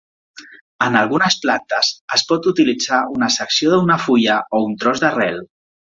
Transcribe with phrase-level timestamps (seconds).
[0.85, 5.39] En algunes plantes, es pot utilitzar una secció d'una fulla o un tros d'arrel.